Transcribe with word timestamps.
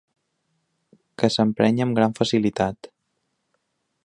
Que 1.21 1.29
s'emprenya 1.35 1.87
amb 1.87 1.99
gran 2.01 2.19
facilitat. 2.21 2.95